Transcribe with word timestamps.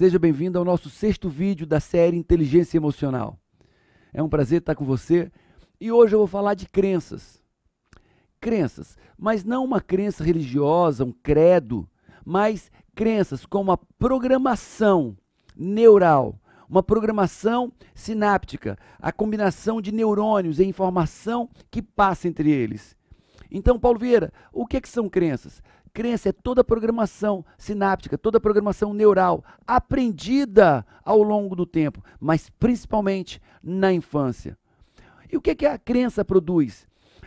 Seja 0.00 0.18
bem-vindo 0.18 0.58
ao 0.58 0.64
nosso 0.64 0.88
sexto 0.88 1.28
vídeo 1.28 1.66
da 1.66 1.78
série 1.78 2.16
Inteligência 2.16 2.78
Emocional. 2.78 3.38
É 4.14 4.22
um 4.22 4.30
prazer 4.30 4.60
estar 4.60 4.74
com 4.74 4.82
você 4.82 5.30
e 5.78 5.92
hoje 5.92 6.14
eu 6.14 6.20
vou 6.20 6.26
falar 6.26 6.54
de 6.54 6.66
crenças. 6.66 7.42
Crenças, 8.40 8.96
mas 9.18 9.44
não 9.44 9.62
uma 9.62 9.78
crença 9.78 10.24
religiosa, 10.24 11.04
um 11.04 11.12
credo, 11.12 11.86
mas 12.24 12.70
crenças 12.94 13.44
como 13.44 13.72
a 13.72 13.76
programação 13.76 15.18
neural, 15.54 16.40
uma 16.66 16.82
programação 16.82 17.70
sináptica, 17.94 18.78
a 18.98 19.12
combinação 19.12 19.82
de 19.82 19.92
neurônios 19.92 20.58
e 20.58 20.64
informação 20.64 21.46
que 21.70 21.82
passa 21.82 22.26
entre 22.26 22.50
eles. 22.50 22.96
Então, 23.50 23.78
Paulo 23.78 23.98
Vieira, 23.98 24.32
o 24.50 24.66
que, 24.66 24.78
é 24.78 24.80
que 24.80 24.88
são 24.88 25.10
crenças? 25.10 25.62
Crença 25.92 26.28
é 26.28 26.32
toda 26.32 26.60
a 26.60 26.64
programação 26.64 27.44
sináptica, 27.58 28.16
toda 28.16 28.38
a 28.38 28.40
programação 28.40 28.94
neural 28.94 29.44
aprendida 29.66 30.86
ao 31.04 31.22
longo 31.22 31.56
do 31.56 31.66
tempo, 31.66 32.02
mas 32.20 32.48
principalmente 32.48 33.40
na 33.62 33.92
infância. 33.92 34.56
E 35.30 35.36
o 35.36 35.40
que, 35.40 35.50
é 35.50 35.54
que 35.54 35.66
a 35.66 35.78
crença 35.78 36.24
produz? 36.24 36.86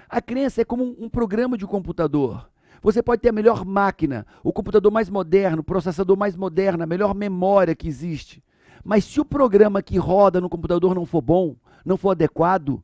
A 0.09 0.21
crença 0.21 0.61
é 0.61 0.65
como 0.65 0.95
um, 0.99 1.09
programa 1.09 1.57
de 1.57 1.65
computador. 1.65 2.49
Você 2.81 3.01
pode 3.01 3.21
ter 3.21 3.29
a 3.29 3.33
melhor 3.33 3.65
máquina, 3.65 4.25
o 4.43 4.53
computador 4.53 4.91
mais 4.91 5.09
moderno, 5.09 5.61
o 5.61 5.63
processador 5.63 6.17
mais 6.17 6.35
moderno, 6.35 6.83
a 6.83 6.87
melhor 6.87 7.15
memória 7.15 7.75
que 7.75 7.87
existe. 7.87 8.43
Mas 8.83 9.05
se 9.05 9.19
o 9.19 9.25
programa 9.25 9.81
que 9.81 9.97
roda 9.97 10.41
no 10.41 10.49
computador 10.49 10.93
não 10.93 11.05
for 11.05 11.21
bom, 11.21 11.55
não 11.85 11.97
for 11.97 12.11
adequado, 12.11 12.83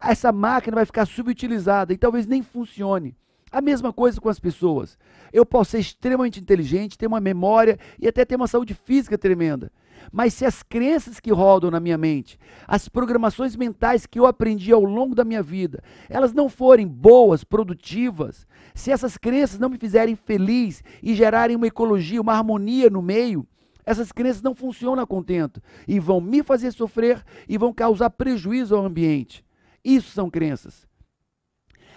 essa 0.00 0.32
máquina 0.32 0.76
vai 0.76 0.86
ficar 0.86 1.06
subutilizada 1.06 1.92
e 1.92 1.98
talvez 1.98 2.26
nem 2.26 2.42
funcione. 2.42 3.16
A 3.50 3.60
mesma 3.60 3.92
coisa 3.92 4.20
com 4.20 4.28
as 4.28 4.38
pessoas. 4.38 4.96
Eu 5.32 5.44
posso 5.44 5.72
ser 5.72 5.80
extremamente 5.80 6.40
inteligente, 6.40 6.96
ter 6.96 7.06
uma 7.06 7.20
memória 7.20 7.78
e 7.98 8.06
até 8.06 8.24
ter 8.24 8.36
uma 8.36 8.46
saúde 8.46 8.74
física 8.74 9.18
tremenda. 9.18 9.72
Mas 10.12 10.34
se 10.34 10.44
as 10.44 10.62
crenças 10.62 11.20
que 11.20 11.32
rodam 11.32 11.70
na 11.70 11.80
minha 11.80 11.98
mente, 11.98 12.38
as 12.66 12.88
programações 12.88 13.54
mentais 13.56 14.06
que 14.06 14.18
eu 14.18 14.26
aprendi 14.26 14.72
ao 14.72 14.82
longo 14.82 15.14
da 15.14 15.24
minha 15.24 15.42
vida, 15.42 15.82
elas 16.08 16.32
não 16.32 16.48
forem 16.48 16.86
boas, 16.86 17.44
produtivas, 17.44 18.46
se 18.74 18.90
essas 18.90 19.18
crenças 19.18 19.58
não 19.58 19.68
me 19.68 19.78
fizerem 19.78 20.16
feliz 20.16 20.82
e 21.02 21.14
gerarem 21.14 21.56
uma 21.56 21.66
ecologia, 21.66 22.20
uma 22.20 22.34
harmonia 22.34 22.88
no 22.88 23.02
meio, 23.02 23.46
essas 23.84 24.12
crenças 24.12 24.42
não 24.42 24.54
funcionam 24.54 25.02
a 25.02 25.06
contento 25.06 25.60
e 25.86 25.98
vão 25.98 26.20
me 26.20 26.42
fazer 26.42 26.72
sofrer 26.72 27.24
e 27.48 27.58
vão 27.58 27.72
causar 27.72 28.10
prejuízo 28.10 28.76
ao 28.76 28.84
ambiente. 28.84 29.44
Isso 29.84 30.10
são 30.10 30.30
crenças. 30.30 30.89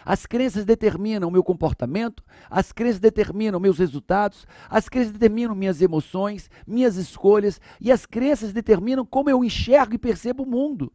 As 0.06 0.26
crenças 0.26 0.66
determinam 0.66 1.30
o 1.30 1.32
meu 1.32 1.44
comportamento, 1.44 2.24
as 2.50 2.72
crenças 2.72 3.00
determinam 3.00 3.60
meus 3.60 3.78
resultados, 3.78 4.46
as 4.70 4.90
crenças 4.90 5.14
determinam 5.14 5.56
minhas 5.56 5.82
emoções, 5.82 6.50
minhas 6.68 6.96
escolhas, 6.96 7.60
e 7.80 7.92
as 7.92 8.06
crenças 8.06 8.52
determinam 8.52 9.06
como 9.06 9.30
eu 9.30 9.44
enxergo 9.44 9.96
e 9.96 9.98
percebo 9.98 10.44
o 10.44 10.50
mundo. 10.50 10.92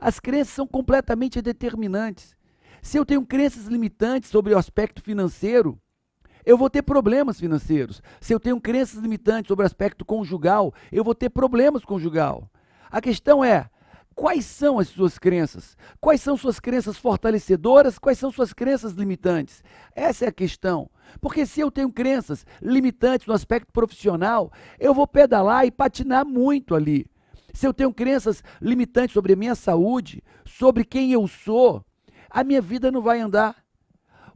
As 0.00 0.18
crenças 0.18 0.54
são 0.54 0.66
completamente 0.66 1.40
determinantes. 1.42 2.34
Se 2.82 2.96
eu 2.96 3.04
tenho 3.04 3.24
crenças 3.24 3.66
limitantes 3.66 4.30
sobre 4.30 4.54
o 4.54 4.58
aspecto 4.58 5.02
financeiro, 5.02 5.78
eu 6.44 6.56
vou 6.56 6.70
ter 6.70 6.82
problemas 6.82 7.38
financeiros. 7.38 8.02
Se 8.20 8.32
eu 8.32 8.40
tenho 8.40 8.60
crenças 8.60 9.00
limitantes 9.00 9.48
sobre 9.48 9.64
o 9.64 9.66
aspecto 9.66 10.04
conjugal, 10.04 10.72
eu 10.90 11.04
vou 11.04 11.14
ter 11.14 11.28
problemas 11.28 11.84
conjugal. 11.84 12.50
A 12.90 13.00
questão 13.00 13.44
é, 13.44 13.68
Quais 14.14 14.44
são 14.44 14.78
as 14.78 14.88
suas 14.88 15.18
crenças? 15.18 15.76
Quais 16.00 16.20
são 16.20 16.36
suas 16.36 16.60
crenças 16.60 16.96
fortalecedoras? 16.96 17.98
Quais 17.98 18.18
são 18.18 18.30
suas 18.30 18.52
crenças 18.52 18.92
limitantes? 18.92 19.62
Essa 19.94 20.26
é 20.26 20.28
a 20.28 20.32
questão. 20.32 20.90
Porque 21.20 21.46
se 21.46 21.60
eu 21.60 21.70
tenho 21.70 21.90
crenças 21.90 22.44
limitantes 22.60 23.26
no 23.26 23.34
aspecto 23.34 23.72
profissional, 23.72 24.52
eu 24.78 24.92
vou 24.92 25.06
pedalar 25.06 25.64
e 25.64 25.70
patinar 25.70 26.26
muito 26.26 26.74
ali. 26.74 27.06
Se 27.52 27.66
eu 27.66 27.74
tenho 27.74 27.92
crenças 27.92 28.42
limitantes 28.60 29.14
sobre 29.14 29.32
a 29.32 29.36
minha 29.36 29.54
saúde, 29.54 30.22
sobre 30.44 30.84
quem 30.84 31.12
eu 31.12 31.26
sou, 31.26 31.84
a 32.28 32.44
minha 32.44 32.60
vida 32.60 32.92
não 32.92 33.02
vai 33.02 33.20
andar. 33.20 33.56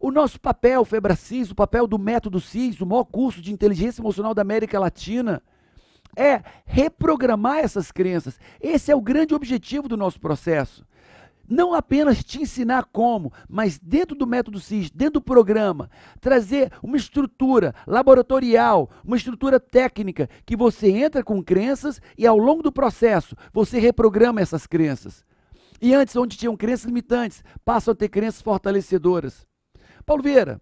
O 0.01 0.11
nosso 0.11 0.41
papel, 0.41 0.85
Febracis, 0.85 1.51
o 1.51 1.55
papel 1.55 1.87
do 1.87 1.99
Método 1.99 2.41
CIS, 2.41 2.81
o 2.81 2.87
maior 2.87 3.05
curso 3.05 3.41
de 3.41 3.53
inteligência 3.53 4.03
emocional 4.03 4.35
da 4.35 4.43
América 4.43 4.79
Latina, 4.79 5.43
é 6.17 6.43
reprogramar 6.65 7.59
essas 7.59 7.91
crenças. 7.93 8.39
Esse 8.61 8.91
é 8.91 8.97
o 8.97 9.01
grande 9.01 9.35
objetivo 9.35 9.89
do 9.89 9.97
nosso 9.97 10.21
processo. 10.21 10.87
Não 11.49 11.75
apenas 11.75 12.25
te 12.25 12.41
ensinar 12.41 12.87
como, 12.91 13.33
mas 13.49 13.79
dentro 13.79 14.17
do 14.17 14.27
método 14.27 14.59
CIS, 14.59 14.91
dentro 14.91 15.15
do 15.15 15.23
programa, 15.23 15.91
trazer 16.19 16.73
uma 16.83 16.97
estrutura 16.97 17.75
laboratorial, 17.87 18.91
uma 19.05 19.17
estrutura 19.17 19.61
técnica, 19.61 20.29
que 20.47 20.57
você 20.57 20.89
entra 20.91 21.23
com 21.23 21.43
crenças 21.43 22.01
e 22.17 22.27
ao 22.27 22.39
longo 22.39 22.63
do 22.63 22.73
processo 22.73 23.37
você 23.53 23.79
reprograma 23.79 24.41
essas 24.41 24.67
crenças. 24.67 25.23
E 25.83 25.93
antes, 25.93 26.17
onde 26.17 26.39
tinham 26.39 26.57
crenças 26.57 26.87
limitantes, 26.87 27.45
passam 27.63 27.93
a 27.93 27.95
ter 27.95 28.09
crenças 28.09 28.41
fortalecedoras. 28.41 29.47
Paulo 30.07 30.23
Vieira, 30.23 30.61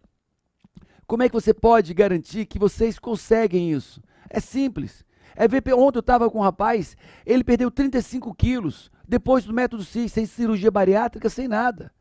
como 1.06 1.22
é 1.22 1.28
que 1.28 1.34
você 1.34 1.54
pode 1.54 1.94
garantir 1.94 2.46
que 2.46 2.58
vocês 2.58 2.98
conseguem 2.98 3.70
isso? 3.70 4.02
É 4.28 4.40
simples. 4.40 5.04
É 5.36 5.48
ver, 5.48 5.62
ontem 5.74 5.98
eu 5.98 6.00
estava 6.00 6.30
com 6.30 6.38
um 6.38 6.42
rapaz, 6.42 6.96
ele 7.24 7.44
perdeu 7.44 7.70
35 7.70 8.34
quilos, 8.34 8.90
depois 9.06 9.44
do 9.44 9.52
método 9.52 9.84
CIS, 9.84 10.12
sem 10.12 10.26
cirurgia 10.26 10.70
bariátrica, 10.70 11.28
sem 11.28 11.48
nada. 11.48 11.92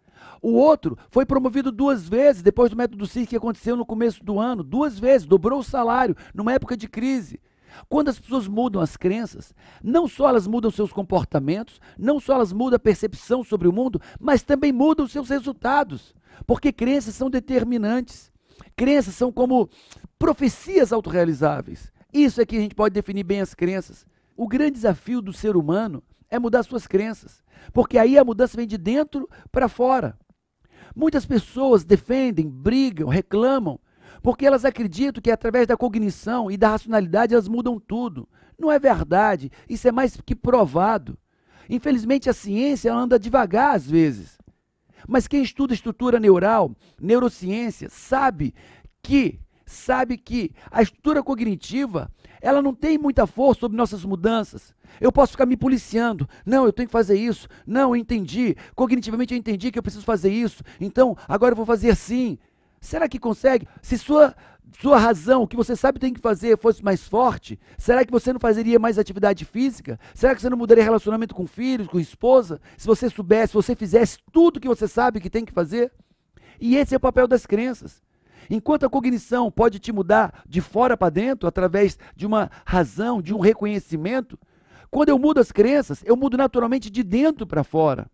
O 0.41 0.53
outro 0.53 0.97
foi 1.09 1.25
promovido 1.25 1.71
duas 1.71 2.07
vezes 2.07 2.41
depois 2.41 2.69
do 2.69 2.77
método 2.77 3.05
CIS 3.05 3.27
que 3.27 3.35
aconteceu 3.35 3.75
no 3.75 3.85
começo 3.85 4.23
do 4.23 4.39
ano, 4.39 4.63
duas 4.63 4.99
vezes, 4.99 5.27
dobrou 5.27 5.59
o 5.59 5.63
salário 5.63 6.15
numa 6.33 6.53
época 6.53 6.75
de 6.75 6.87
crise. 6.87 7.39
Quando 7.87 8.09
as 8.09 8.19
pessoas 8.19 8.47
mudam 8.47 8.81
as 8.81 8.97
crenças, 8.97 9.53
não 9.83 10.07
só 10.07 10.29
elas 10.29 10.47
mudam 10.47 10.71
seus 10.71 10.91
comportamentos, 10.91 11.79
não 11.97 12.19
só 12.19 12.33
elas 12.33 12.51
mudam 12.51 12.75
a 12.75 12.79
percepção 12.79 13.43
sobre 13.43 13.67
o 13.67 13.73
mundo, 13.73 14.01
mas 14.19 14.43
também 14.43 14.71
mudam 14.71 15.07
seus 15.07 15.29
resultados. 15.29 16.13
Porque 16.45 16.71
crenças 16.71 17.15
são 17.15 17.29
determinantes. 17.29 18.31
Crenças 18.75 19.15
são 19.15 19.31
como 19.31 19.69
profecias 20.19 20.91
autorrealizáveis. 20.91 21.90
Isso 22.13 22.41
é 22.41 22.45
que 22.45 22.57
a 22.57 22.59
gente 22.59 22.75
pode 22.75 22.93
definir 22.93 23.23
bem 23.23 23.41
as 23.41 23.53
crenças. 23.53 24.05
O 24.35 24.47
grande 24.47 24.71
desafio 24.71 25.21
do 25.21 25.31
ser 25.31 25.55
humano 25.55 26.03
é 26.29 26.39
mudar 26.39 26.63
suas 26.63 26.87
crenças, 26.87 27.43
porque 27.73 27.97
aí 27.97 28.17
a 28.17 28.23
mudança 28.23 28.57
vem 28.57 28.67
de 28.67 28.77
dentro 28.77 29.29
para 29.51 29.67
fora. 29.67 30.17
Muitas 30.95 31.25
pessoas 31.25 31.83
defendem, 31.83 32.49
brigam, 32.49 33.07
reclamam, 33.07 33.79
porque 34.21 34.45
elas 34.45 34.65
acreditam 34.65 35.21
que 35.21 35.31
através 35.31 35.67
da 35.67 35.77
cognição 35.77 36.51
e 36.51 36.57
da 36.57 36.69
racionalidade 36.69 37.33
elas 37.33 37.47
mudam 37.47 37.79
tudo. 37.79 38.27
Não 38.57 38.71
é 38.71 38.77
verdade, 38.77 39.51
isso 39.69 39.87
é 39.87 39.91
mais 39.91 40.19
que 40.25 40.35
provado. 40.35 41.17
Infelizmente 41.69 42.29
a 42.29 42.33
ciência 42.33 42.93
anda 42.93 43.19
devagar 43.19 43.75
às 43.75 43.89
vezes. 43.89 44.37
Mas 45.07 45.27
quem 45.27 45.41
estuda 45.41 45.73
estrutura 45.73 46.19
neural, 46.19 46.75
neurociência, 46.99 47.89
sabe 47.89 48.53
que 49.01 49.39
sabe 49.71 50.17
que 50.17 50.51
a 50.69 50.81
estrutura 50.81 51.23
cognitiva, 51.23 52.11
ela 52.41 52.61
não 52.61 52.73
tem 52.73 52.97
muita 52.97 53.25
força 53.27 53.61
sobre 53.61 53.77
nossas 53.77 54.03
mudanças. 54.03 54.73
Eu 54.99 55.11
posso 55.11 55.33
ficar 55.33 55.45
me 55.45 55.55
policiando. 55.57 56.27
Não, 56.45 56.65
eu 56.65 56.73
tenho 56.73 56.87
que 56.87 56.91
fazer 56.91 57.17
isso. 57.17 57.47
Não, 57.65 57.89
eu 57.89 57.95
entendi. 57.95 58.55
Cognitivamente 58.75 59.33
eu 59.33 59.37
entendi 59.37 59.71
que 59.71 59.79
eu 59.79 59.83
preciso 59.83 60.03
fazer 60.03 60.31
isso. 60.31 60.63
Então, 60.79 61.15
agora 61.27 61.53
eu 61.53 61.57
vou 61.57 61.65
fazer 61.65 61.91
assim. 61.91 62.37
Será 62.79 63.07
que 63.07 63.19
consegue? 63.19 63.67
Se 63.81 63.97
sua 63.97 64.35
sua 64.79 64.97
razão, 64.97 65.43
o 65.43 65.47
que 65.47 65.55
você 65.55 65.75
sabe 65.75 65.99
tem 65.99 66.13
que 66.13 66.21
fazer, 66.21 66.57
fosse 66.57 66.83
mais 66.83 67.05
forte, 67.05 67.59
será 67.77 68.05
que 68.05 68.11
você 68.11 68.31
não 68.31 68.39
fazeria 68.39 68.79
mais 68.79 68.97
atividade 68.97 69.43
física? 69.43 69.99
Será 70.15 70.33
que 70.33 70.41
você 70.41 70.49
não 70.49 70.57
mudaria 70.57 70.83
relacionamento 70.83 71.35
com 71.35 71.45
filhos, 71.45 71.87
com 71.87 71.99
esposa? 71.99 72.61
Se 72.77 72.87
você 72.87 73.09
soubesse, 73.09 73.51
se 73.51 73.53
você 73.53 73.75
fizesse 73.75 74.17
tudo 74.31 74.59
que 74.61 74.67
você 74.67 74.87
sabe 74.87 75.19
que 75.19 75.29
tem 75.29 75.43
que 75.43 75.51
fazer? 75.51 75.91
E 76.59 76.77
esse 76.77 76.93
é 76.93 76.97
o 76.97 77.01
papel 77.01 77.27
das 77.27 77.45
crenças. 77.45 78.01
Enquanto 78.53 78.85
a 78.85 78.89
cognição 78.89 79.49
pode 79.49 79.79
te 79.79 79.93
mudar 79.93 80.43
de 80.45 80.59
fora 80.59 80.97
para 80.97 81.09
dentro, 81.09 81.47
através 81.47 81.97
de 82.13 82.25
uma 82.25 82.51
razão, 82.65 83.21
de 83.21 83.33
um 83.33 83.39
reconhecimento, 83.39 84.37
quando 84.89 85.07
eu 85.07 85.17
mudo 85.17 85.39
as 85.39 85.53
crenças, 85.53 86.03
eu 86.05 86.17
mudo 86.17 86.35
naturalmente 86.35 86.89
de 86.89 87.01
dentro 87.01 87.47
para 87.47 87.63
fora. 87.63 88.11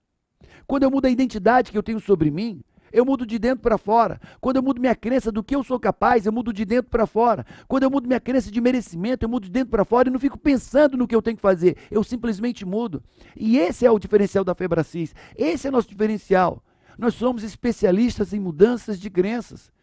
Quando 0.67 0.83
eu 0.83 0.91
mudo 0.91 1.05
a 1.05 1.09
identidade 1.09 1.71
que 1.71 1.77
eu 1.77 1.81
tenho 1.81 1.99
sobre 1.99 2.29
mim, 2.29 2.61
eu 2.93 3.03
mudo 3.03 3.25
de 3.25 3.39
dentro 3.39 3.63
para 3.63 3.79
fora. 3.79 4.21
Quando 4.39 4.57
eu 4.57 4.61
mudo 4.61 4.79
minha 4.79 4.93
crença 4.93 5.31
do 5.31 5.43
que 5.43 5.55
eu 5.55 5.63
sou 5.63 5.79
capaz, 5.79 6.27
eu 6.27 6.31
mudo 6.31 6.53
de 6.53 6.65
dentro 6.65 6.91
para 6.91 7.07
fora. 7.07 7.43
Quando 7.67 7.81
eu 7.81 7.89
mudo 7.89 8.05
minha 8.05 8.19
crença 8.19 8.51
de 8.51 8.61
merecimento, 8.61 9.25
eu 9.25 9.29
mudo 9.29 9.45
de 9.45 9.51
dentro 9.51 9.71
para 9.71 9.83
fora 9.83 10.07
e 10.07 10.11
não 10.11 10.19
fico 10.19 10.37
pensando 10.37 10.95
no 10.95 11.07
que 11.07 11.15
eu 11.15 11.21
tenho 11.21 11.37
que 11.37 11.41
fazer. 11.41 11.77
Eu 11.89 12.03
simplesmente 12.03 12.63
mudo. 12.63 13.01
E 13.35 13.57
esse 13.57 13.87
é 13.87 13.91
o 13.91 13.97
diferencial 13.97 14.43
da 14.43 14.53
Febracis. 14.53 15.15
Esse 15.35 15.67
é 15.67 15.71
nosso 15.71 15.89
diferencial. 15.89 16.63
Nós 16.95 17.15
somos 17.15 17.43
especialistas 17.43 18.33
em 18.33 18.39
mudanças 18.39 18.99
de 18.99 19.09
crenças. 19.09 19.75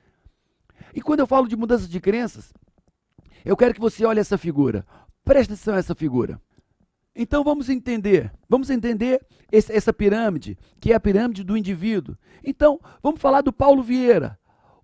E 0.94 1.02
quando 1.02 1.20
eu 1.20 1.26
falo 1.26 1.49
de 1.49 1.56
mudança 1.56 1.88
de 1.88 2.00
crenças, 2.00 2.52
eu 3.44 3.56
quero 3.56 3.75
que 3.75 3.81
você 3.81 4.06
olhe 4.06 4.20
essa 4.20 4.38
figura. 4.38 4.87
Preste 5.25 5.52
atenção 5.52 5.75
a 5.75 5.79
essa 5.79 5.94
figura. 5.94 6.41
Então 7.14 7.44
vamos 7.44 7.69
entender, 7.69 8.32
vamos 8.49 8.70
entender 8.70 9.25
esse, 9.52 9.73
essa 9.73 9.93
pirâmide, 9.93 10.58
que 10.81 10.93
é 10.93 10.94
a 10.94 11.00
pirâmide 11.00 11.44
do 11.44 11.56
indivíduo. 11.56 12.17
Então, 12.43 12.81
vamos 13.02 13.20
falar 13.20 13.41
do 13.41 13.52
Paulo 13.52 13.82
Vieira. 13.82 14.38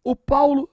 O 0.05 0.15
Paulo 0.15 0.71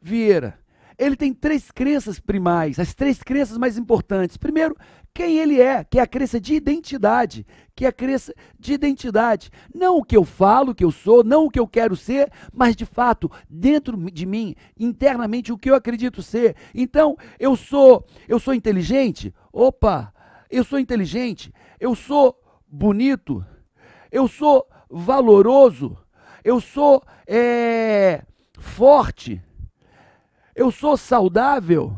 Vieira 0.00 0.59
ele 1.00 1.16
tem 1.16 1.32
três 1.32 1.70
crenças 1.70 2.20
primais, 2.20 2.78
as 2.78 2.94
três 2.94 3.22
crenças 3.22 3.56
mais 3.56 3.78
importantes. 3.78 4.36
Primeiro, 4.36 4.76
quem 5.14 5.38
ele 5.38 5.58
é, 5.58 5.82
que 5.82 5.98
é 5.98 6.02
a 6.02 6.06
crença 6.06 6.38
de 6.38 6.54
identidade, 6.54 7.46
que 7.74 7.86
é 7.86 7.88
a 7.88 7.92
crença 7.92 8.34
de 8.58 8.74
identidade. 8.74 9.50
Não 9.74 9.96
o 9.96 10.04
que 10.04 10.14
eu 10.14 10.26
falo 10.26 10.74
que 10.74 10.84
eu 10.84 10.90
sou, 10.90 11.24
não 11.24 11.46
o 11.46 11.50
que 11.50 11.58
eu 11.58 11.66
quero 11.66 11.96
ser, 11.96 12.30
mas 12.52 12.76
de 12.76 12.84
fato, 12.84 13.30
dentro 13.48 13.96
de 14.10 14.26
mim, 14.26 14.54
internamente, 14.78 15.50
o 15.50 15.56
que 15.56 15.70
eu 15.70 15.74
acredito 15.74 16.22
ser. 16.22 16.54
Então, 16.74 17.16
eu 17.38 17.56
sou, 17.56 18.06
eu 18.28 18.38
sou 18.38 18.52
inteligente? 18.52 19.34
Opa, 19.50 20.12
eu 20.50 20.62
sou 20.62 20.78
inteligente, 20.78 21.50
eu 21.80 21.94
sou 21.94 22.38
bonito, 22.68 23.42
eu 24.12 24.28
sou 24.28 24.68
valoroso, 24.90 25.96
eu 26.44 26.60
sou 26.60 27.02
é, 27.26 28.22
forte, 28.58 29.42
eu 30.60 30.70
sou 30.70 30.94
saudável. 30.94 31.96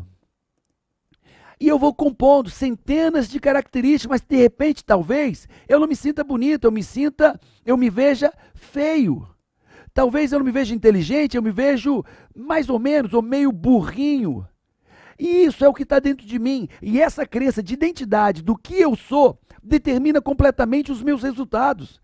E 1.59 1.67
eu 1.67 1.79
vou 1.81 1.93
compondo 1.93 2.49
centenas 2.49 3.29
de 3.29 3.41
características, 3.41 4.09
mas 4.09 4.21
de 4.21 4.37
repente, 4.37 4.85
talvez, 4.85 5.49
eu 5.69 5.81
não 5.81 5.89
me 5.89 5.97
sinta 5.97 6.23
bonito, 6.23 6.65
eu 6.65 6.71
me 6.71 6.83
sinta, 6.83 7.41
eu 7.67 7.77
me 7.77 7.91
veja 7.91 8.33
feio. 8.55 9.29
Talvez 9.93 10.31
eu 10.31 10.39
não 10.39 10.47
me 10.47 10.53
veja 10.53 10.75
inteligente, 10.75 11.37
eu 11.37 11.43
me 11.43 11.51
vejo 11.51 12.05
mais 12.35 12.69
ou 12.69 12.79
menos, 12.79 13.13
ou 13.13 13.21
meio 13.21 13.51
burrinho. 13.51 14.47
E 15.19 15.45
isso 15.45 15.65
é 15.65 15.69
o 15.69 15.75
que 15.75 15.83
está 15.83 15.99
dentro 15.99 16.25
de 16.25 16.39
mim. 16.39 16.69
E 16.81 17.01
essa 17.01 17.27
crença 17.27 17.61
de 17.63 17.75
identidade 17.75 18.43
do 18.43 18.57
que 18.57 18.75
eu 18.75 18.95
sou 18.95 19.41
determina 19.61 20.21
completamente 20.21 20.93
os 20.93 21.03
meus 21.03 21.23
resultados. 21.23 22.01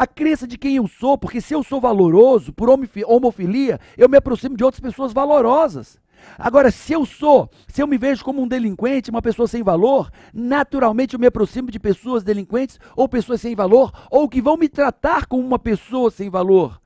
A 0.00 0.06
crença 0.06 0.46
de 0.46 0.56
quem 0.56 0.76
eu 0.76 0.88
sou, 0.88 1.18
porque 1.18 1.42
se 1.42 1.52
eu 1.52 1.62
sou 1.62 1.78
valoroso 1.78 2.54
por 2.54 2.70
homofilia, 2.70 3.78
eu 3.98 4.08
me 4.08 4.16
aproximo 4.16 4.56
de 4.56 4.64
outras 4.64 4.80
pessoas 4.80 5.12
valorosas. 5.12 5.98
Agora, 6.38 6.70
se 6.70 6.94
eu 6.94 7.04
sou, 7.04 7.50
se 7.68 7.82
eu 7.82 7.86
me 7.86 7.98
vejo 7.98 8.24
como 8.24 8.40
um 8.40 8.48
delinquente, 8.48 9.10
uma 9.10 9.20
pessoa 9.20 9.46
sem 9.46 9.62
valor, 9.62 10.10
naturalmente 10.32 11.12
eu 11.12 11.20
me 11.20 11.26
aproximo 11.26 11.70
de 11.70 11.78
pessoas 11.78 12.24
delinquentes 12.24 12.80
ou 12.96 13.10
pessoas 13.10 13.42
sem 13.42 13.54
valor, 13.54 13.92
ou 14.10 14.26
que 14.26 14.40
vão 14.40 14.56
me 14.56 14.70
tratar 14.70 15.26
como 15.26 15.46
uma 15.46 15.58
pessoa 15.58 16.10
sem 16.10 16.30
valor. 16.30 16.80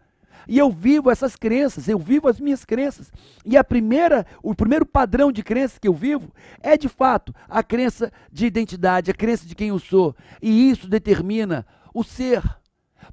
E 0.48 0.58
eu 0.58 0.68
vivo 0.68 1.08
essas 1.08 1.36
crenças, 1.36 1.86
eu 1.86 2.00
vivo 2.00 2.26
as 2.26 2.40
minhas 2.40 2.64
crenças. 2.64 3.12
E 3.46 3.56
a 3.56 3.62
primeira, 3.62 4.26
o 4.42 4.56
primeiro 4.56 4.84
padrão 4.84 5.30
de 5.30 5.44
crença 5.44 5.78
que 5.80 5.86
eu 5.86 5.94
vivo 5.94 6.32
é 6.60 6.76
de 6.76 6.88
fato 6.88 7.32
a 7.48 7.62
crença 7.62 8.10
de 8.32 8.44
identidade, 8.44 9.12
a 9.12 9.14
crença 9.14 9.46
de 9.46 9.54
quem 9.54 9.68
eu 9.68 9.78
sou. 9.78 10.16
E 10.42 10.68
isso 10.68 10.88
determina 10.88 11.64
o 11.94 12.02
ser, 12.02 12.42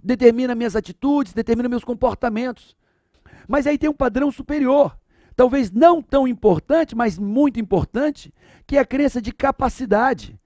determina 0.04 0.56
minhas 0.56 0.76
atitudes, 0.76 1.34
determina 1.34 1.70
meus 1.70 1.84
comportamentos. 1.84 2.76
Mas 3.48 3.68
aí 3.68 3.78
tem 3.78 3.90
um 3.90 3.94
padrão 3.94 4.32
superior, 4.32 4.98
talvez 5.36 5.72
não 5.72 6.02
tão 6.02 6.28
importante, 6.28 6.96
mas 6.96 7.18
muito 7.18 7.60
importante, 7.60 8.34
que 8.68 8.78
é 8.78 8.80
a 8.80 8.86
crença 8.86 9.22
de 9.22 9.32
capacidade. 9.32 10.40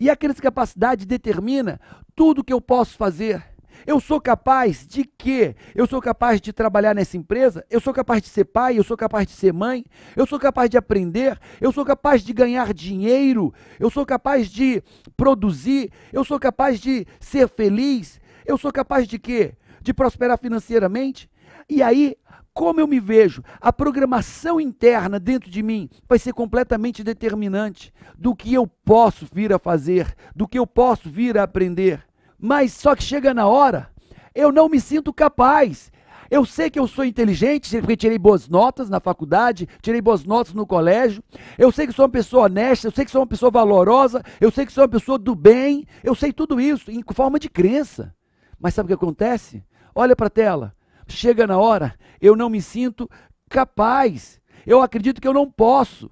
E 0.00 0.08
a 0.08 0.16
crença 0.16 0.36
de 0.36 0.42
capacidade 0.42 1.06
determina 1.06 1.80
tudo 2.14 2.44
que 2.44 2.52
eu 2.52 2.60
posso 2.60 2.96
fazer 2.96 3.44
eu 3.86 4.00
sou 4.00 4.20
capaz 4.20 4.86
de 4.86 5.04
quê? 5.04 5.54
Eu 5.74 5.86
sou 5.86 6.00
capaz 6.00 6.40
de 6.40 6.52
trabalhar 6.52 6.94
nessa 6.94 7.16
empresa? 7.16 7.64
Eu 7.70 7.80
sou 7.80 7.92
capaz 7.92 8.22
de 8.22 8.28
ser 8.28 8.44
pai? 8.44 8.78
Eu 8.78 8.84
sou 8.84 8.96
capaz 8.96 9.26
de 9.26 9.32
ser 9.32 9.52
mãe? 9.52 9.84
Eu 10.16 10.26
sou 10.26 10.38
capaz 10.38 10.68
de 10.68 10.76
aprender? 10.76 11.38
Eu 11.60 11.72
sou 11.72 11.84
capaz 11.84 12.22
de 12.22 12.32
ganhar 12.32 12.74
dinheiro? 12.74 13.52
Eu 13.78 13.90
sou 13.90 14.04
capaz 14.04 14.48
de 14.48 14.82
produzir? 15.16 15.90
Eu 16.12 16.24
sou 16.24 16.38
capaz 16.38 16.80
de 16.80 17.06
ser 17.20 17.48
feliz? 17.48 18.20
Eu 18.48 18.56
sou 18.56 18.72
capaz 18.72 19.06
de 19.06 19.18
quê? 19.18 19.52
De 19.82 19.92
prosperar 19.92 20.38
financeiramente? 20.38 21.30
E 21.68 21.82
aí, 21.82 22.16
como 22.54 22.80
eu 22.80 22.86
me 22.86 22.98
vejo, 22.98 23.44
a 23.60 23.70
programação 23.70 24.58
interna 24.58 25.20
dentro 25.20 25.50
de 25.50 25.62
mim 25.62 25.90
vai 26.08 26.18
ser 26.18 26.32
completamente 26.32 27.04
determinante 27.04 27.92
do 28.16 28.34
que 28.34 28.54
eu 28.54 28.66
posso 28.66 29.26
vir 29.30 29.52
a 29.52 29.58
fazer, 29.58 30.14
do 30.34 30.48
que 30.48 30.58
eu 30.58 30.66
posso 30.66 31.10
vir 31.10 31.36
a 31.36 31.42
aprender. 31.42 32.02
Mas 32.38 32.72
só 32.72 32.96
que 32.96 33.02
chega 33.02 33.34
na 33.34 33.46
hora, 33.46 33.90
eu 34.34 34.50
não 34.50 34.66
me 34.66 34.80
sinto 34.80 35.12
capaz. 35.12 35.92
Eu 36.30 36.46
sei 36.46 36.70
que 36.70 36.78
eu 36.78 36.88
sou 36.88 37.04
inteligente, 37.04 37.76
porque 37.80 37.98
tirei 37.98 38.18
boas 38.18 38.48
notas 38.48 38.88
na 38.88 38.98
faculdade, 38.98 39.68
tirei 39.82 40.00
boas 40.00 40.24
notas 40.24 40.54
no 40.54 40.66
colégio. 40.66 41.22
Eu 41.58 41.70
sei 41.70 41.86
que 41.86 41.92
sou 41.92 42.06
uma 42.06 42.10
pessoa 42.10 42.46
honesta, 42.46 42.86
eu 42.86 42.92
sei 42.92 43.04
que 43.04 43.10
sou 43.10 43.20
uma 43.20 43.26
pessoa 43.26 43.50
valorosa, 43.50 44.22
eu 44.40 44.50
sei 44.50 44.64
que 44.64 44.72
sou 44.72 44.84
uma 44.84 44.88
pessoa 44.88 45.18
do 45.18 45.34
bem. 45.34 45.86
Eu 46.02 46.14
sei 46.14 46.32
tudo 46.32 46.58
isso 46.58 46.90
em 46.90 47.02
forma 47.12 47.38
de 47.38 47.50
crença. 47.50 48.16
Mas 48.58 48.74
sabe 48.74 48.86
o 48.86 48.88
que 48.88 49.04
acontece? 49.04 49.64
Olha 49.94 50.16
para 50.16 50.26
a 50.26 50.30
tela. 50.30 50.74
Chega 51.06 51.46
na 51.46 51.58
hora, 51.58 51.94
eu 52.20 52.36
não 52.36 52.50
me 52.50 52.60
sinto 52.60 53.08
capaz. 53.48 54.40
Eu 54.66 54.82
acredito 54.82 55.20
que 55.20 55.28
eu 55.28 55.32
não 55.32 55.50
posso. 55.50 56.10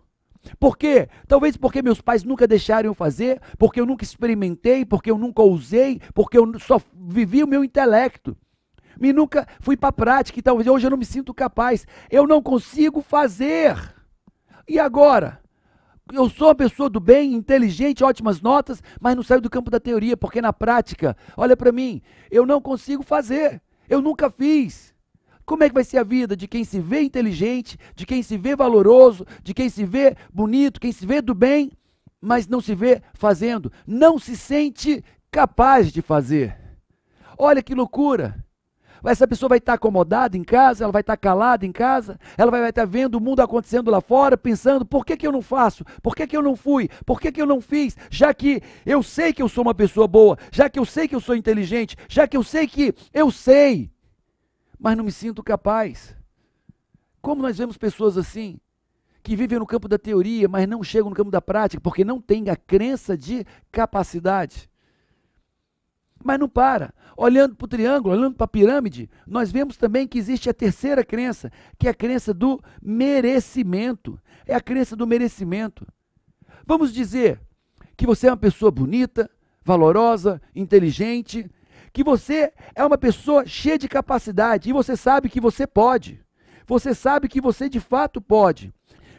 Por 0.59 0.79
quê? 0.79 1.09
Talvez 1.27 1.57
porque 1.57 1.83
meus 1.83 2.01
pais 2.01 2.23
nunca 2.23 2.47
deixaram 2.47 2.89
eu 2.89 2.95
fazer, 2.95 3.41
porque 3.59 3.81
eu 3.81 3.87
nunca 3.87 4.05
experimentei, 4.05 4.85
porque 4.85 5.11
eu 5.11 5.19
nunca 5.19 5.43
usei, 5.43 6.01
porque 6.15 6.39
eu 6.39 6.59
só 6.61 6.81
vivi 6.95 7.43
o 7.43 7.49
meu 7.49 7.65
intelecto. 7.65 8.37
E 9.01 9.13
nunca 9.13 9.47
fui 9.61 9.77
para 9.77 9.91
a 9.91 9.93
prática 9.93 10.39
e 10.39 10.43
talvez 10.43 10.67
hoje 10.67 10.87
eu 10.87 10.91
não 10.91 10.97
me 10.97 11.05
sinto 11.05 11.35
capaz. 11.35 11.87
Eu 12.11 12.27
não 12.27 12.43
consigo 12.43 13.03
fazer. 13.03 13.77
E 14.67 14.79
agora? 14.79 15.41
Eu 16.13 16.31
sou 16.31 16.49
uma 16.49 16.55
pessoa 16.55 16.89
do 16.89 17.01
bem, 17.01 17.35
inteligente, 17.35 18.05
ótimas 18.05 18.41
notas, 18.41 18.81
mas 19.01 19.17
não 19.17 19.25
saio 19.25 19.41
do 19.41 19.51
campo 19.51 19.71
da 19.71 19.81
teoria, 19.81 20.17
porque 20.17 20.41
na 20.41 20.53
prática, 20.53 21.17
olha 21.37 21.57
para 21.57 21.73
mim, 21.73 22.01
eu 22.31 22.47
não 22.47 22.61
consigo 22.61 23.03
fazer. 23.03 23.61
Eu 23.89 24.01
nunca 24.01 24.31
fiz. 24.31 24.95
Como 25.45 25.65
é 25.65 25.69
que 25.69 25.75
vai 25.75 25.83
ser 25.83 25.99
a 25.99 26.05
vida 26.05 26.37
de 26.37 26.47
quem 26.47 26.63
se 26.63 26.81
vê 26.81 27.01
inteligente, 27.03 27.77
de 27.95 28.07
quem 28.07 28.23
se 28.23 28.37
vê 28.37 28.55
valoroso, 28.55 29.27
de 29.43 29.53
quem 29.53 29.69
se 29.69 29.85
vê 29.85 30.17
bonito, 30.33 30.81
quem 30.81 30.93
se 30.93 31.05
vê 31.05 31.21
do 31.21 31.35
bem, 31.35 31.73
mas 32.21 32.47
não 32.47 32.61
se 32.61 32.75
vê 32.75 33.03
fazendo, 33.13 33.73
não 33.85 34.17
se 34.17 34.37
sente 34.37 35.05
capaz 35.31 35.93
de 35.93 36.03
fazer? 36.03 36.57
Olha 37.37 37.63
que 37.63 37.75
loucura! 37.75 38.46
Essa 39.07 39.27
pessoa 39.27 39.49
vai 39.49 39.59
estar 39.59 39.75
acomodada 39.75 40.37
em 40.37 40.45
casa, 40.45 40.85
ela 40.85 40.93
vai 40.93 41.01
estar 41.01 41.17
calada 41.17 41.65
em 41.65 41.73
casa, 41.73 42.19
ela 42.37 42.51
vai 42.51 42.69
estar 42.69 42.85
vendo 42.85 43.17
o 43.17 43.21
mundo 43.21 43.41
acontecendo 43.41 43.91
lá 43.91 44.01
fora, 44.01 44.37
pensando: 44.37 44.85
por 44.85 45.05
que, 45.05 45.17
que 45.17 45.27
eu 45.27 45.33
não 45.33 45.43
faço? 45.43 45.85
Por 46.03 46.15
que, 46.15 46.27
que 46.27 46.37
eu 46.37 46.43
não 46.43 46.57
fui? 46.57 46.89
Por 47.05 47.21
que, 47.21 47.31
que 47.31 47.41
eu 47.41 47.47
não 47.47 47.61
fiz? 47.61 47.97
Já 48.11 48.35
que 48.35 48.63
eu 48.85 49.03
sei 49.03 49.33
que 49.33 49.43
eu 49.43 49.49
sou 49.49 49.63
uma 49.63 49.75
pessoa 49.75 50.09
boa, 50.09 50.37
já 50.51 50.69
que 50.69 50.79
eu 50.79 50.85
sei 50.85 51.07
que 51.07 51.15
eu 51.15 51.21
sou 51.21 51.37
inteligente, 51.37 51.97
já 52.09 52.27
que 52.27 52.37
eu 52.37 52.43
sei 52.43 52.67
que 52.67 52.95
eu 53.13 53.31
sei 53.31 53.91
mas 54.79 54.97
não 54.97 55.05
me 55.05 55.13
sinto 55.13 55.43
capaz. 55.43 56.15
Como 57.21 57.43
nós 57.43 57.59
vemos 57.59 57.77
pessoas 57.77 58.17
assim, 58.17 58.61
que 59.23 59.35
vivem 59.35 59.59
no 59.59 59.67
campo 59.67 59.89
da 59.89 59.99
teoria, 59.99 60.49
mas 60.49 60.69
não 60.69 60.83
chegam 60.83 61.11
no 61.11 61.17
campo 61.17 61.31
da 61.31 61.43
prática, 61.43 61.81
porque 61.81 62.05
não 62.05 62.21
têm 62.21 62.49
a 62.51 62.57
crença 62.57 63.17
de 63.17 63.45
capacidade. 63.73 64.71
Mas 66.27 66.41
não 66.41 66.49
para. 66.49 66.93
Olhando 67.17 67.55
para 67.55 67.65
o 67.65 67.69
triângulo, 67.69 68.13
olhando 68.13 68.35
para 68.35 68.47
a 68.47 68.49
pirâmide, 68.49 69.09
nós 69.25 69.53
vemos 69.53 69.77
também 69.77 70.09
que 70.09 70.19
existe 70.19 70.51
a 70.51 70.55
terceira 70.55 71.05
crença, 71.05 71.53
que 71.79 71.87
é 71.87 71.91
a 71.93 71.95
crença 71.95 72.35
do 72.35 72.61
merecimento. 72.83 74.21
É 74.45 74.53
a 74.53 74.61
crença 74.61 74.97
do 74.97 75.07
merecimento. 75.07 75.87
Vamos 76.67 76.93
dizer 76.93 77.41
que 77.97 78.05
você 78.05 78.27
é 78.27 78.31
uma 78.31 78.37
pessoa 78.37 78.73
bonita, 78.73 79.31
valorosa, 79.65 80.43
inteligente, 80.53 81.49
que 81.93 82.03
você 82.03 82.53
é 82.75 82.85
uma 82.85 82.99
pessoa 82.99 83.47
cheia 83.47 83.79
de 83.79 83.87
capacidade 83.89 84.69
e 84.69 84.73
você 84.73 84.97
sabe 84.97 85.29
que 85.29 85.41
você 85.41 85.65
pode. 85.65 86.21
Você 86.67 86.93
sabe 86.93 87.29
que 87.29 87.41
você 87.41 87.69
de 87.69 87.79
fato 87.79 88.21
pode. 88.21 88.75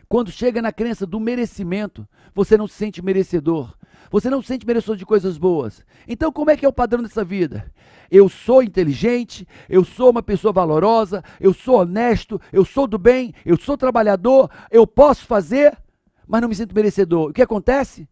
Quando 0.09 0.31
chega 0.31 0.61
na 0.61 0.71
crença 0.71 1.05
do 1.05 1.19
merecimento, 1.19 2.07
você 2.33 2.57
não 2.57 2.67
se 2.67 2.75
sente 2.75 3.03
merecedor. 3.03 3.73
Você 4.09 4.29
não 4.29 4.41
se 4.41 4.47
sente 4.47 4.65
merecedor 4.65 4.95
de 4.95 5.05
coisas 5.05 5.37
boas. 5.37 5.83
Então, 6.07 6.31
como 6.31 6.49
é 6.49 6.55
que 6.55 6.65
é 6.65 6.69
o 6.69 6.73
padrão 6.73 7.03
dessa 7.03 7.25
vida? 7.25 7.69
Eu 8.09 8.29
sou 8.29 8.63
inteligente, 8.63 9.45
eu 9.67 9.83
sou 9.83 10.11
uma 10.11 10.23
pessoa 10.23 10.53
valorosa, 10.53 11.21
eu 11.41 11.53
sou 11.53 11.81
honesto, 11.81 12.39
eu 12.53 12.63
sou 12.63 12.87
do 12.87 12.97
bem, 12.97 13.33
eu 13.45 13.57
sou 13.57 13.77
trabalhador, 13.77 14.49
eu 14.71 14.87
posso 14.87 15.25
fazer, 15.25 15.77
mas 16.25 16.41
não 16.41 16.47
me 16.47 16.55
sinto 16.55 16.73
merecedor. 16.73 17.29
O 17.29 17.33
que 17.33 17.41
acontece? 17.41 18.07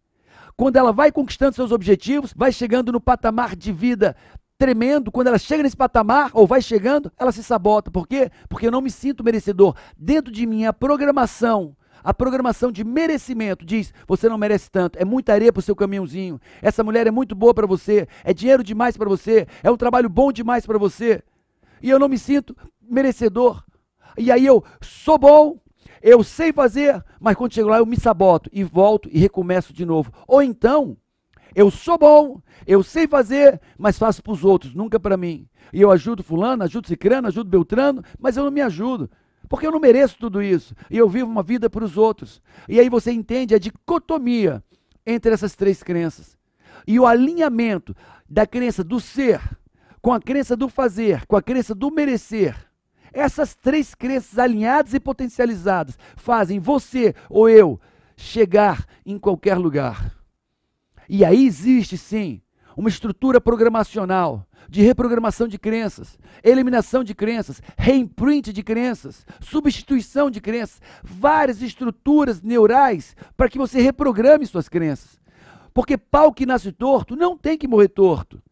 Quando 0.54 0.76
ela 0.76 0.92
vai 0.92 1.10
conquistando 1.10 1.54
seus 1.54 1.72
objetivos, 1.72 2.34
vai 2.36 2.52
chegando 2.52 2.92
no 2.92 3.00
patamar 3.00 3.56
de 3.56 3.72
vida 3.72 4.14
tremendo, 4.58 5.12
quando 5.12 5.26
ela 5.28 5.38
chega 5.38 5.62
nesse 5.62 5.76
patamar, 5.76 6.30
ou 6.32 6.46
vai 6.46 6.62
chegando, 6.62 7.12
ela 7.18 7.32
se 7.32 7.42
sabota. 7.42 7.90
Por 7.90 8.06
quê? 8.06 8.30
Porque 8.48 8.66
eu 8.66 8.70
não 8.70 8.80
me 8.80 8.90
sinto 8.90 9.24
merecedor. 9.24 9.74
Dentro 9.96 10.32
de 10.32 10.46
mim, 10.46 10.64
a 10.64 10.72
programação, 10.72 11.76
a 12.02 12.14
programação 12.14 12.70
de 12.70 12.84
merecimento 12.84 13.64
diz: 13.64 13.92
você 14.06 14.28
não 14.28 14.38
merece 14.38 14.70
tanto, 14.70 14.98
é 14.98 15.04
muita 15.04 15.32
areia 15.32 15.52
para 15.52 15.60
o 15.60 15.62
seu 15.62 15.76
caminhãozinho. 15.76 16.40
Essa 16.62 16.84
mulher 16.84 17.06
é 17.06 17.10
muito 17.10 17.34
boa 17.34 17.54
para 17.54 17.66
você, 17.66 18.06
é 18.24 18.32
dinheiro 18.32 18.62
demais 18.62 18.96
para 18.96 19.08
você, 19.08 19.46
é 19.62 19.70
um 19.70 19.76
trabalho 19.76 20.08
bom 20.08 20.32
demais 20.32 20.66
para 20.66 20.78
você. 20.78 21.22
E 21.82 21.90
eu 21.90 21.98
não 21.98 22.08
me 22.08 22.18
sinto 22.18 22.56
merecedor. 22.80 23.62
E 24.16 24.30
aí 24.32 24.46
eu 24.46 24.64
sou 24.80 25.18
bom, 25.18 25.60
eu 26.02 26.22
sei 26.22 26.52
fazer, 26.52 27.04
mas 27.20 27.36
quando 27.36 27.52
chego 27.52 27.68
lá 27.68 27.78
eu 27.78 27.86
me 27.86 27.98
saboto 27.98 28.48
e 28.52 28.64
volto 28.64 29.08
e 29.12 29.18
recomeço 29.18 29.72
de 29.72 29.84
novo. 29.84 30.12
Ou 30.26 30.42
então, 30.42 30.96
eu 31.54 31.70
sou 31.70 31.98
bom, 31.98 32.40
eu 32.66 32.82
sei 32.82 33.06
fazer, 33.06 33.60
mas 33.78 33.98
faço 33.98 34.22
para 34.22 34.32
os 34.32 34.44
outros, 34.44 34.74
nunca 34.74 35.00
para 35.00 35.16
mim. 35.16 35.48
E 35.72 35.80
eu 35.80 35.90
ajudo 35.90 36.22
fulano, 36.22 36.62
ajudo 36.62 36.86
cicrano, 36.86 37.28
ajudo 37.28 37.50
beltrano, 37.50 38.02
mas 38.18 38.36
eu 38.36 38.44
não 38.44 38.50
me 38.50 38.60
ajudo. 38.60 39.10
Porque 39.48 39.66
eu 39.66 39.72
não 39.72 39.80
mereço 39.80 40.16
tudo 40.18 40.42
isso. 40.42 40.74
E 40.90 40.96
eu 40.98 41.08
vivo 41.08 41.30
uma 41.30 41.42
vida 41.42 41.70
para 41.70 41.84
os 41.84 41.96
outros. 41.96 42.42
E 42.68 42.80
aí 42.80 42.88
você 42.88 43.12
entende 43.12 43.54
a 43.54 43.58
dicotomia 43.58 44.62
entre 45.04 45.32
essas 45.32 45.54
três 45.54 45.82
crenças. 45.82 46.36
E 46.86 46.98
o 46.98 47.06
alinhamento 47.06 47.94
da 48.28 48.46
crença 48.46 48.82
do 48.82 49.00
ser 49.00 49.40
com 50.06 50.12
a 50.12 50.20
crença 50.20 50.56
do 50.56 50.68
fazer, 50.68 51.26
com 51.26 51.36
a 51.36 51.42
crença 51.42 51.74
do 51.74 51.90
merecer. 51.90 52.56
Essas 53.12 53.56
três 53.56 53.92
crenças 53.92 54.38
alinhadas 54.38 54.94
e 54.94 55.00
potencializadas 55.00 55.98
fazem 56.14 56.60
você 56.60 57.12
ou 57.28 57.48
eu 57.48 57.80
chegar 58.16 58.86
em 59.04 59.18
qualquer 59.18 59.56
lugar. 59.56 60.14
E 61.08 61.24
aí 61.24 61.44
existe 61.44 61.98
sim 61.98 62.40
uma 62.76 62.88
estrutura 62.88 63.40
programacional 63.40 64.46
de 64.68 64.82
reprogramação 64.82 65.48
de 65.48 65.58
crenças, 65.58 66.18
eliminação 66.42 67.02
de 67.02 67.14
crenças, 67.14 67.62
reimprint 67.76 68.52
de 68.52 68.62
crenças, 68.62 69.24
substituição 69.40 70.30
de 70.30 70.40
crenças, 70.40 70.80
várias 71.02 71.62
estruturas 71.62 72.42
neurais 72.42 73.16
para 73.36 73.48
que 73.48 73.58
você 73.58 73.80
reprograme 73.80 74.46
suas 74.46 74.68
crenças. 74.68 75.20
Porque 75.72 75.96
pau 75.96 76.32
que 76.32 76.46
nasce 76.46 76.72
torto 76.72 77.16
não 77.16 77.36
tem 77.36 77.56
que 77.56 77.68
morrer 77.68 77.88
torto. 77.88 78.42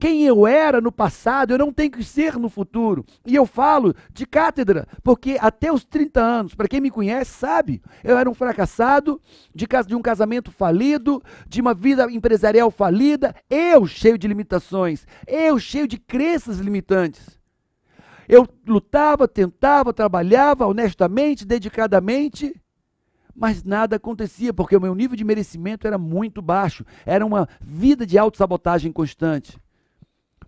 Quem 0.00 0.22
eu 0.24 0.46
era 0.46 0.80
no 0.80 0.90
passado, 0.90 1.52
eu 1.52 1.58
não 1.58 1.70
tenho 1.70 1.90
que 1.90 2.02
ser 2.02 2.38
no 2.38 2.48
futuro. 2.48 3.04
E 3.26 3.34
eu 3.34 3.44
falo 3.44 3.94
de 4.10 4.24
cátedra, 4.24 4.88
porque 5.02 5.36
até 5.38 5.70
os 5.70 5.84
30 5.84 6.18
anos, 6.18 6.54
para 6.54 6.66
quem 6.66 6.80
me 6.80 6.90
conhece, 6.90 7.32
sabe, 7.32 7.82
eu 8.02 8.16
era 8.16 8.28
um 8.28 8.32
fracassado, 8.32 9.20
de, 9.54 9.66
de 9.86 9.94
um 9.94 10.00
casamento 10.00 10.50
falido, 10.50 11.22
de 11.46 11.60
uma 11.60 11.74
vida 11.74 12.10
empresarial 12.10 12.70
falida, 12.70 13.34
eu 13.50 13.86
cheio 13.86 14.16
de 14.16 14.26
limitações, 14.26 15.06
eu 15.26 15.58
cheio 15.58 15.86
de 15.86 15.98
crenças 15.98 16.60
limitantes. 16.60 17.38
Eu 18.26 18.48
lutava, 18.66 19.28
tentava, 19.28 19.92
trabalhava 19.92 20.66
honestamente, 20.66 21.44
dedicadamente, 21.44 22.58
mas 23.34 23.62
nada 23.62 23.96
acontecia, 23.96 24.54
porque 24.54 24.74
o 24.74 24.80
meu 24.80 24.94
nível 24.94 25.14
de 25.14 25.24
merecimento 25.24 25.86
era 25.86 25.98
muito 25.98 26.40
baixo. 26.40 26.86
Era 27.04 27.26
uma 27.26 27.46
vida 27.60 28.06
de 28.06 28.16
autossabotagem 28.16 28.90
constante. 28.92 29.58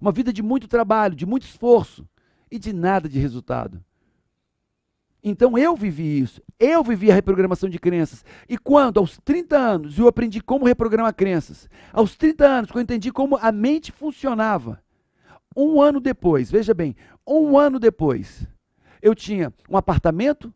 Uma 0.03 0.11
vida 0.11 0.33
de 0.33 0.43
muito 0.43 0.67
trabalho, 0.67 1.15
de 1.15 1.25
muito 1.25 1.45
esforço 1.45 2.05
e 2.51 2.59
de 2.59 2.73
nada 2.73 3.09
de 3.09 3.21
resultado. 3.21 3.81
Então 5.23 5.57
eu 5.57 5.77
vivi 5.77 6.19
isso. 6.19 6.43
Eu 6.59 6.83
vivi 6.83 7.09
a 7.09 7.15
reprogramação 7.15 7.69
de 7.69 7.79
crenças. 7.79 8.25
E 8.49 8.59
quando, 8.59 8.99
aos 8.99 9.17
30 9.25 9.57
anos, 9.57 9.97
eu 9.97 10.09
aprendi 10.09 10.41
como 10.41 10.65
reprogramar 10.65 11.15
crenças, 11.15 11.71
aos 11.93 12.17
30 12.17 12.45
anos, 12.45 12.71
quando 12.73 12.79
eu 12.81 12.83
entendi 12.83 13.13
como 13.13 13.37
a 13.37 13.53
mente 13.53 13.93
funcionava, 13.93 14.83
um 15.57 15.81
ano 15.81 16.01
depois, 16.01 16.51
veja 16.51 16.75
bem, 16.75 16.97
um 17.25 17.57
ano 17.57 17.79
depois, 17.79 18.45
eu 19.01 19.15
tinha 19.15 19.55
um 19.71 19.77
apartamento 19.77 20.53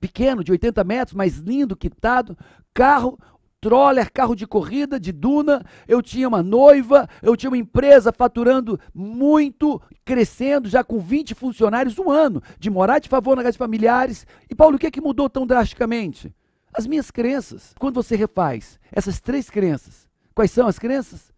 pequeno, 0.00 0.42
de 0.42 0.50
80 0.50 0.82
metros, 0.82 1.14
mais 1.14 1.36
lindo, 1.36 1.76
quitado, 1.76 2.36
carro, 2.74 3.16
troller, 3.62 4.10
carro 4.12 4.34
de 4.34 4.44
corrida, 4.44 4.98
de 4.98 5.12
duna, 5.12 5.64
eu 5.86 6.02
tinha 6.02 6.26
uma 6.26 6.42
noiva, 6.42 7.08
eu 7.22 7.36
tinha 7.36 7.48
uma 7.48 7.56
empresa 7.56 8.12
faturando 8.12 8.78
muito, 8.92 9.80
crescendo, 10.04 10.68
já 10.68 10.82
com 10.82 10.98
20 10.98 11.32
funcionários, 11.32 11.96
um 11.96 12.10
ano, 12.10 12.42
de 12.58 12.68
morar 12.68 12.98
de 12.98 13.08
favor 13.08 13.36
na 13.36 13.42
casa 13.42 13.52
de 13.52 13.58
familiares. 13.58 14.26
E 14.50 14.54
Paulo, 14.54 14.74
o 14.74 14.78
que 14.80 14.88
é 14.88 14.90
que 14.90 15.00
mudou 15.00 15.30
tão 15.30 15.46
drasticamente? 15.46 16.34
As 16.74 16.88
minhas 16.88 17.12
crenças. 17.12 17.72
Quando 17.78 17.94
você 17.94 18.16
refaz 18.16 18.80
essas 18.90 19.20
três 19.20 19.48
crenças, 19.48 20.08
quais 20.34 20.50
são 20.50 20.66
as 20.66 20.78
crenças? 20.78 21.32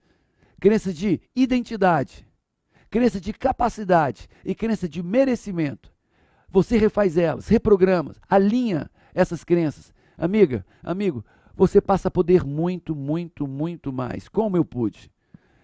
Crença 0.59 0.95
de 0.95 1.21
identidade, 1.37 2.26
crença 2.90 3.21
de 3.21 3.35
capacidade 3.35 4.28
e 4.43 4.54
crença 4.54 4.88
de 4.88 5.02
merecimento. 5.02 5.93
Você 6.49 6.78
refaz 6.78 7.19
elas, 7.19 7.49
reprograma, 7.49 8.14
alinha 8.31 8.90
essas 9.14 9.45
crenças. 9.45 9.93
Amiga, 10.16 10.64
amigo, 10.83 11.23
você 11.56 11.80
passa 11.80 12.08
a 12.08 12.11
poder 12.11 12.44
muito, 12.44 12.94
muito, 12.94 13.46
muito 13.46 13.92
mais. 13.92 14.28
Como 14.28 14.56
eu 14.56 14.64
pude? 14.64 15.11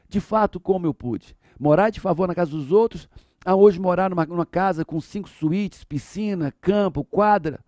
De 0.08 0.20
fato, 0.20 0.58
como 0.58 0.86
eu 0.86 0.94
pude? 0.94 1.36
Morar 1.58 1.90
de 1.90 2.00
favor 2.00 2.26
na 2.26 2.34
casa 2.34 2.50
dos 2.50 2.72
outros, 2.72 3.08
a 3.44 3.54
hoje 3.54 3.80
morar 3.80 4.10
numa, 4.10 4.26
numa 4.26 4.46
casa 4.46 4.84
com 4.84 5.00
cinco 5.00 5.28
suítes, 5.28 5.84
piscina, 5.84 6.52
campo, 6.60 7.04
quadra. 7.04 7.60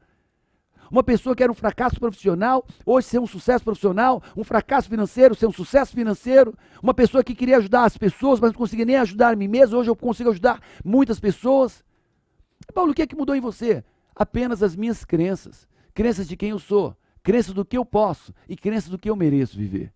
Uma 0.90 1.02
pessoa 1.02 1.34
que 1.34 1.42
era 1.42 1.50
um 1.50 1.54
fracasso 1.54 1.98
profissional, 1.98 2.66
hoje 2.84 3.06
ser 3.06 3.18
um 3.18 3.26
sucesso 3.26 3.64
profissional, 3.64 4.22
um 4.36 4.44
fracasso 4.44 4.90
financeiro, 4.90 5.34
ser 5.34 5.46
um 5.46 5.52
sucesso 5.52 5.92
financeiro. 5.92 6.54
Uma 6.82 6.92
pessoa 6.92 7.24
que 7.24 7.34
queria 7.34 7.56
ajudar 7.56 7.84
as 7.84 7.96
pessoas, 7.96 8.38
mas 8.38 8.52
não 8.52 8.58
conseguia 8.58 8.84
nem 8.84 8.96
ajudar 8.96 9.32
a 9.32 9.36
mim 9.36 9.48
mesmo, 9.48 9.78
hoje 9.78 9.88
eu 9.88 9.96
consigo 9.96 10.30
ajudar 10.30 10.60
muitas 10.84 11.18
pessoas. 11.18 11.82
Paulo, 12.74 12.92
o 12.92 12.94
que 12.94 13.02
é 13.02 13.06
que 13.06 13.16
mudou 13.16 13.34
em 13.34 13.40
você? 13.40 13.82
Apenas 14.14 14.62
as 14.62 14.76
minhas 14.76 15.02
crenças, 15.02 15.66
crenças 15.94 16.28
de 16.28 16.36
quem 16.36 16.50
eu 16.50 16.58
sou, 16.58 16.94
crença 17.22 17.52
do 17.52 17.64
que 17.64 17.76
eu 17.76 17.84
posso 17.84 18.34
e 18.48 18.56
crença 18.56 18.90
do 18.90 18.98
que 18.98 19.08
eu 19.08 19.16
mereço 19.16 19.56
viver. 19.56 19.92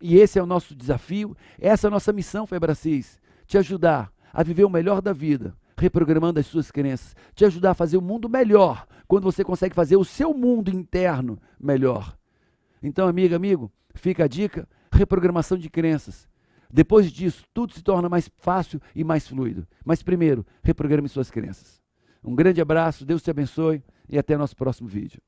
E 0.00 0.16
esse 0.16 0.38
é 0.38 0.42
o 0.42 0.46
nosso 0.46 0.74
desafio, 0.74 1.36
essa 1.58 1.86
é 1.86 1.88
a 1.88 1.90
nossa 1.90 2.12
missão, 2.12 2.46
Febracis, 2.46 3.18
te 3.46 3.58
ajudar 3.58 4.12
a 4.32 4.42
viver 4.42 4.64
o 4.64 4.70
melhor 4.70 5.00
da 5.00 5.12
vida, 5.12 5.56
reprogramando 5.76 6.38
as 6.38 6.46
suas 6.46 6.70
crenças, 6.70 7.16
te 7.34 7.44
ajudar 7.44 7.72
a 7.72 7.74
fazer 7.74 7.96
o 7.96 8.02
mundo 8.02 8.28
melhor, 8.28 8.86
quando 9.08 9.24
você 9.24 9.42
consegue 9.42 9.74
fazer 9.74 9.96
o 9.96 10.04
seu 10.04 10.32
mundo 10.34 10.70
interno 10.70 11.38
melhor. 11.58 12.16
Então, 12.82 13.08
amiga, 13.08 13.34
amigo, 13.34 13.72
fica 13.94 14.24
a 14.24 14.28
dica, 14.28 14.68
reprogramação 14.92 15.58
de 15.58 15.68
crenças. 15.68 16.28
Depois 16.70 17.10
disso, 17.10 17.44
tudo 17.52 17.72
se 17.72 17.82
torna 17.82 18.08
mais 18.08 18.30
fácil 18.36 18.80
e 18.94 19.02
mais 19.02 19.26
fluido. 19.26 19.66
Mas 19.84 20.02
primeiro, 20.02 20.46
reprograme 20.62 21.08
suas 21.08 21.30
crenças. 21.30 21.80
Um 22.22 22.34
grande 22.34 22.60
abraço, 22.60 23.06
Deus 23.06 23.22
te 23.22 23.30
abençoe 23.30 23.82
e 24.08 24.18
até 24.18 24.36
nosso 24.36 24.54
próximo 24.54 24.88
vídeo. 24.88 25.20